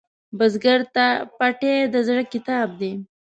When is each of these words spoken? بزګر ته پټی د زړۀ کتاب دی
بزګر 0.37 0.79
ته 0.95 1.05
پټی 1.37 1.73
د 1.93 1.95
زړۀ 2.07 2.23
کتاب 2.33 2.67
دی 2.79 2.91